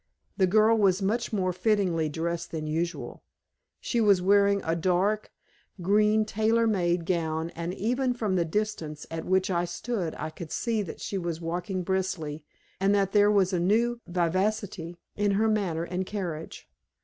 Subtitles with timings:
[0.35, 3.21] The girl was much more fittingly dressed than usual.
[3.79, 5.31] She was wearing a dark
[5.79, 10.51] green tailor made gown, and even from the distance at which I stood I could
[10.51, 12.43] see that she was walking briskly,
[12.79, 16.67] and that there was a new vivacity in her manner and carriage.